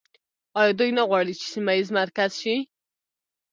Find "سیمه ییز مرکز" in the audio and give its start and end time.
1.53-2.31